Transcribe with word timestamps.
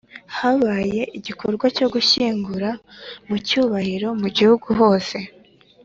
Habaye 0.37 1.01
igikorwa 1.17 1.65
cyo 1.77 1.87
gushyingura 1.93 2.69
mu 3.27 3.35
cyubahiro 3.47 4.07
mu 4.21 4.27
Gihugu 4.37 4.67
hose 4.79 5.17